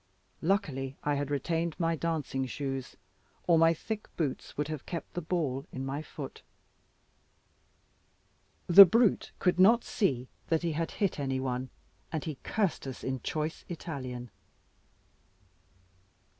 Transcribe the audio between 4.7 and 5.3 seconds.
kept the